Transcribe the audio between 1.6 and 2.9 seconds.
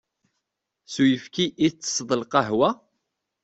i ttesseḍ lqahwa?